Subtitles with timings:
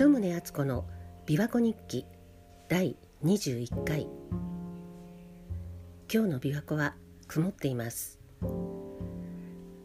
[0.00, 0.86] 鳩宗敦子の
[1.26, 2.06] 琵琶湖日記
[2.70, 4.08] 第21回。
[6.10, 6.94] 今日の琵琶湖は
[7.28, 8.18] 曇っています。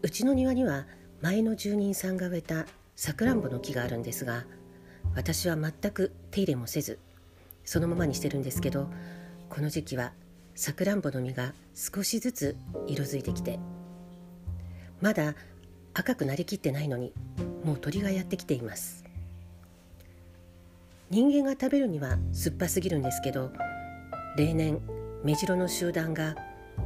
[0.02, 0.88] うちの庭には
[1.22, 2.66] 前の住人さんが植えた
[2.96, 4.46] さくらんぼの木があるんですが
[5.18, 6.98] 私は全く手入れもせず
[7.66, 8.90] そのままにしてるんですけど
[9.50, 10.14] この時期は
[10.56, 12.58] さくらんぼの実が少しずつ
[12.88, 13.60] 色づいてきて
[15.02, 15.36] まだ
[15.94, 17.12] 赤くなりきってないのに
[17.66, 19.05] もう鳥がやってきています。
[21.10, 23.52] 人間が食べるには酸っぱすぎるんですけど
[24.38, 24.82] 例年
[25.24, 26.36] メジロの集団が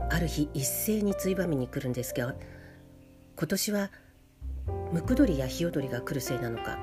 [0.10, 2.36] ある日一斉についばみに来るんですが
[3.36, 3.91] 今年は
[4.91, 6.77] ムクドリやヒヨドリが来るせいなのか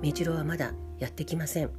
[0.00, 1.70] メジロはまだやってきません。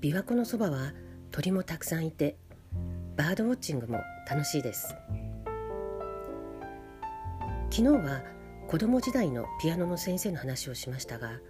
[0.00, 0.92] 琵琶湖のそばは
[1.30, 2.36] 鳥もたくさんいて
[3.16, 4.94] バードウォッチングも楽しいです。
[7.70, 8.22] 昨日は
[8.68, 11.40] 子供時代のピアノの先生の話をしましたが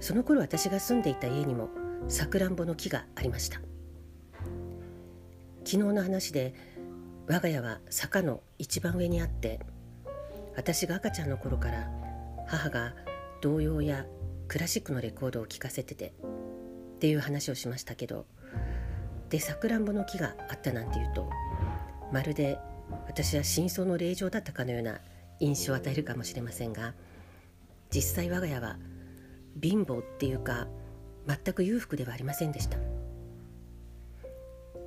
[0.00, 1.68] その頃私が住んでいた家にも
[2.08, 3.60] さくらんぼの木がありました。
[5.64, 6.54] 昨日の話で
[7.28, 9.60] 我が家は坂の一番上にあって
[10.56, 11.88] 私が赤ちゃんの頃から
[12.48, 12.94] 母が
[13.40, 14.06] 童謡や
[14.48, 16.12] クラシックのレコードを聴かせてて
[16.96, 18.26] っていう話をしましたけど
[19.28, 21.30] でさくらんぼの木があったなんていうと
[22.12, 22.58] まるで
[23.06, 24.98] 私は真相の霊場だったかのような
[25.38, 26.94] 印象を与えるかもしれませんが
[27.94, 28.76] 実際我が家は
[29.60, 30.68] 貧乏っていうか
[31.26, 32.78] 全く裕福ではありませんでした。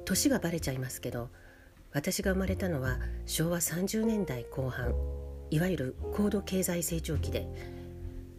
[0.05, 1.29] 年がバレちゃいますけど
[1.91, 4.93] 私が生まれたのは昭和30年代後半
[5.49, 7.47] いわゆる高度経済成長期で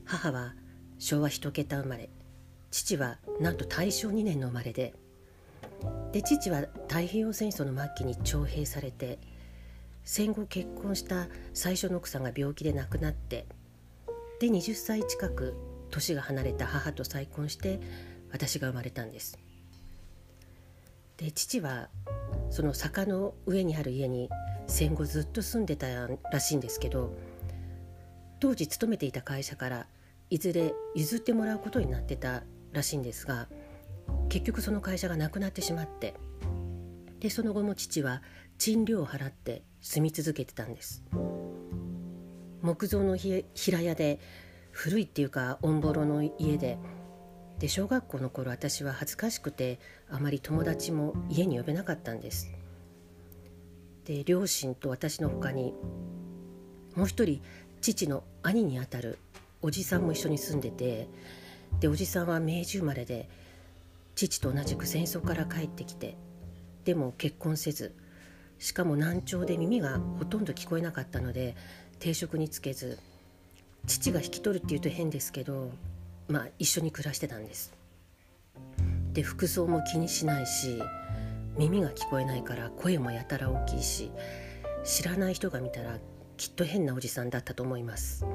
[0.04, 0.54] 母は
[0.98, 2.10] 昭和一桁生まれ
[2.70, 4.94] 父はなんと大正2年の生まれで
[6.12, 9.18] で父は太平洋戦争の末期に徴兵されて
[10.04, 13.46] 戦後結婚した最初の奥さんが病気で亡くなって
[14.40, 15.54] で20歳近く
[15.94, 17.80] 年が離れた母と再婚して
[18.32, 19.38] 私が生まれたんです。
[21.16, 21.88] で父は
[22.50, 24.28] その坂の上にある家に
[24.66, 25.86] 戦後ずっと住んでた
[26.32, 27.16] らしいんですけど
[28.40, 29.86] 当時勤めていた会社から
[30.30, 33.46] いずれ譲ってもらうことになってたらしいんですが
[34.28, 36.14] 結局その会社がなくなってしまって
[37.20, 38.22] でその後も父は
[38.58, 41.04] 賃料を払って住み続けてたんです。
[42.62, 44.18] 木造の平屋で
[44.74, 46.76] 古いっていうかオンボロの家で。
[47.58, 49.78] で小学校の頃私は恥ずかしくて
[50.10, 52.50] あまり友達も家に呼べなかったんです。
[54.04, 55.72] で両親と私の他に
[56.96, 57.40] もう一人
[57.80, 59.18] 父の兄にあたる
[59.62, 61.08] おじさんも一緒に住んでて
[61.78, 63.28] でおじさんは明治生まれで
[64.16, 66.16] 父と同じく戦争から帰ってきて
[66.84, 67.94] でも結婚せず
[68.58, 71.56] しかも難聴で耳がほとんど聞こえなかったので
[72.00, 72.98] 定職につけず
[73.86, 75.70] 父が引き取るっていうと変ですけど
[76.28, 77.72] まあ一緒に暮らしてたんです。
[79.12, 80.82] で服装も気にしないし
[81.56, 84.10] 耳が聞こえないから声もやたら大きいし
[84.84, 85.98] 知らない人が見たら
[86.36, 88.26] きっと変なおじさんだったと思います。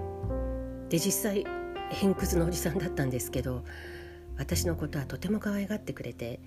[0.89, 1.45] で実際
[1.89, 3.63] 偏屈のおじさんだったんですけど
[4.37, 6.39] 私のことはとても可愛がってくれて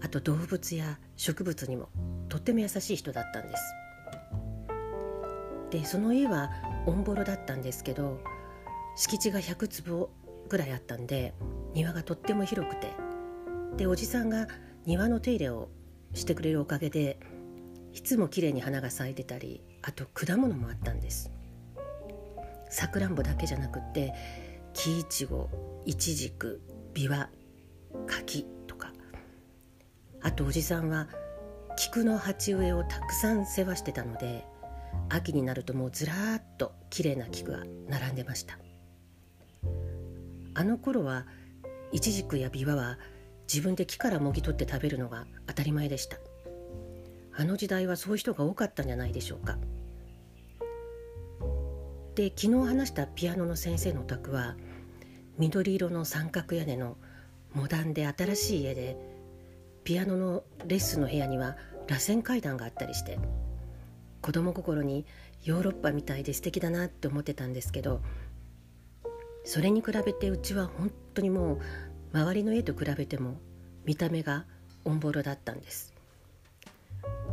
[0.00, 1.88] あと動物や植物にも
[2.28, 3.62] とっても優しい人だったんです。
[5.72, 6.50] でその家は
[6.86, 8.20] オンボロだったんですけど
[8.94, 10.10] 敷地が100坪
[10.48, 11.32] ぐらいあったんで
[11.72, 12.90] 庭がとっても広くて
[13.78, 14.46] でおじさんが
[14.84, 15.70] 庭の手入れを
[16.12, 17.18] してくれるおかげで
[17.94, 21.30] いつも綺麗に花が咲いてたりあと果物もあったんです。
[22.68, 24.14] さくらんぼだけじゃなくって
[24.72, 25.50] 木いちご
[25.84, 26.60] いちじく
[26.94, 27.30] ビワ
[28.06, 28.92] 柿とか。
[30.22, 31.08] あとおじさんは
[31.76, 34.46] 菊の鉢植えをたくさん世話してたので
[35.14, 38.58] 秋になるともうずらーっと綺麗な菊が並んでました。
[40.54, 41.26] あの頃は
[41.92, 42.98] イチジクやビワは
[43.52, 46.18] 自分で木からもぎ取って食べるのが当たり前でした。
[47.34, 49.58] あの時代はそういう人が多かったんじゃないでしょうか。
[52.14, 54.56] で昨日話したピアノの先生のお宅は
[55.38, 56.98] 緑色の三角屋根の
[57.54, 58.96] モダンで新しい家で
[59.84, 61.56] ピアノのレッスンの部屋には
[61.88, 63.18] 螺旋階段があったりして
[64.22, 65.04] 子供心に
[65.44, 68.00] ヨーロッパみたいで素敵だなって思ってたんですけど
[69.44, 71.58] それに比べてうちは本当にもう
[72.12, 73.34] 周りの家と比べても
[73.84, 74.46] 見た目が
[74.84, 75.92] オンボロだったんです。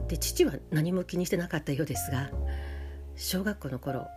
[0.07, 2.31] で父は何も気にしてなかったようですが
[3.15, 4.07] 小学校の頃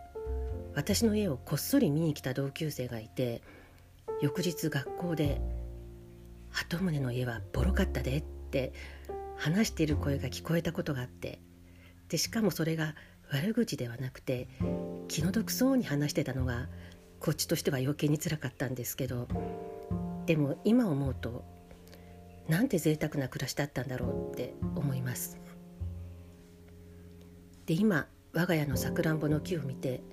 [0.73, 3.43] 私の家をこっそり見に来た同級生がいて
[4.21, 5.39] 翌日学校で
[6.49, 8.73] 「鳩宗の家はボロかったで」って
[9.35, 11.39] 話している声が聞こえたことがあって
[12.13, 12.93] でしかもそれが
[13.31, 14.47] 悪口ではなくて
[15.07, 16.67] 気の毒そうに話してたのが
[17.19, 19.27] こっちとしては余計につらかったんですけど
[20.27, 21.43] でも今思うと
[22.47, 25.39] なんて贅沢な暮らしだったんだろうって思います。
[27.65, 30.03] で今我が家のさくらんぼの木を見て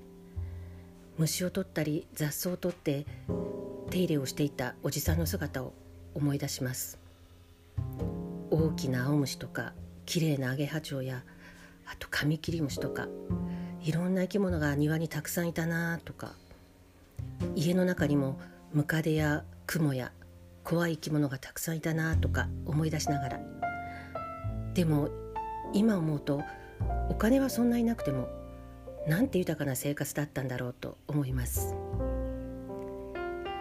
[1.18, 3.04] 虫を取ったり雑草を取って
[3.90, 5.74] 手入れをしていたおじさんの姿を
[6.14, 6.98] 思い出します。
[8.50, 9.74] 大きな青虫とか
[10.06, 11.24] 綺麗なアゲハチョウや
[11.90, 13.08] あとカミキリムシとか
[13.82, 16.32] いろんな生き物が庭にたくさんいたなとか
[17.56, 18.38] 家の中にも
[18.72, 20.12] ムカデやクモや
[20.62, 23.40] 怖い生き物がたくさんいたなとか思い出しながら。
[24.74, 25.08] でも
[25.72, 26.42] 今思うと
[27.08, 28.28] お金はそんなになくても
[29.08, 31.74] なんて豊かな生活だったんだろうと思います。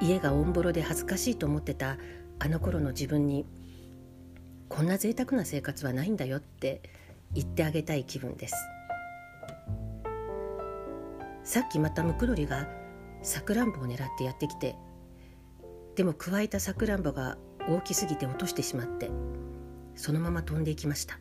[0.02, 1.98] 家がオンボロで恥ずかしいと思ってた
[2.40, 3.46] あの頃の自分に
[4.70, 6.82] こんな贅沢な生活はないんだよって
[7.34, 8.56] 言ってあげたい気分です。
[11.44, 12.68] さっきまたムクドリが
[13.24, 14.76] さくらんぼを狙ってやってきて
[15.96, 17.38] でもくわえたさくらんぼが
[17.68, 19.10] 大きすぎて落としてしまって
[19.96, 21.20] そのまま飛んでいきました。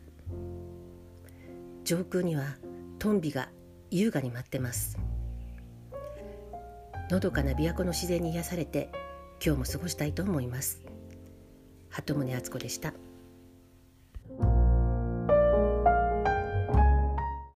[1.83, 2.57] 上空には
[2.99, 3.49] トンビが
[3.89, 4.97] 優雅に舞ってます。
[7.09, 8.91] のどかな琵琶湖の自然に癒されて
[9.43, 10.83] 今日も過ごしたいと思います。
[11.89, 12.93] 鳩宗敦子でした。